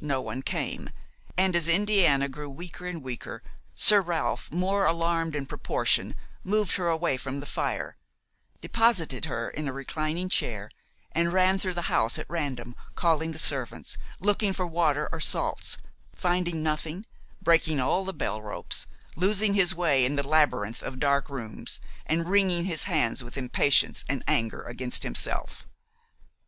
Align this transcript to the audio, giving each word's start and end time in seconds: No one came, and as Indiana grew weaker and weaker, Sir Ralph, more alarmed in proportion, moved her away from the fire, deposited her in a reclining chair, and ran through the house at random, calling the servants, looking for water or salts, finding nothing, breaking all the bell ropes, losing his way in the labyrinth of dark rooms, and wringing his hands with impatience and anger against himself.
No 0.00 0.20
one 0.20 0.42
came, 0.42 0.90
and 1.36 1.54
as 1.54 1.68
Indiana 1.68 2.28
grew 2.28 2.50
weaker 2.50 2.88
and 2.88 3.00
weaker, 3.00 3.44
Sir 3.76 4.00
Ralph, 4.00 4.50
more 4.50 4.84
alarmed 4.84 5.36
in 5.36 5.46
proportion, 5.46 6.16
moved 6.42 6.74
her 6.78 6.88
away 6.88 7.16
from 7.16 7.38
the 7.38 7.46
fire, 7.46 7.96
deposited 8.60 9.26
her 9.26 9.48
in 9.48 9.68
a 9.68 9.72
reclining 9.72 10.28
chair, 10.28 10.68
and 11.12 11.32
ran 11.32 11.58
through 11.58 11.74
the 11.74 11.82
house 11.82 12.18
at 12.18 12.28
random, 12.28 12.74
calling 12.96 13.30
the 13.30 13.38
servants, 13.38 13.96
looking 14.18 14.52
for 14.52 14.66
water 14.66 15.08
or 15.12 15.20
salts, 15.20 15.78
finding 16.12 16.60
nothing, 16.60 17.06
breaking 17.40 17.78
all 17.78 18.04
the 18.04 18.12
bell 18.12 18.42
ropes, 18.42 18.88
losing 19.14 19.54
his 19.54 19.76
way 19.76 20.04
in 20.04 20.16
the 20.16 20.26
labyrinth 20.26 20.82
of 20.82 20.98
dark 20.98 21.30
rooms, 21.30 21.78
and 22.04 22.26
wringing 22.28 22.64
his 22.64 22.82
hands 22.90 23.22
with 23.22 23.36
impatience 23.38 24.04
and 24.08 24.24
anger 24.26 24.62
against 24.64 25.04
himself. 25.04 25.68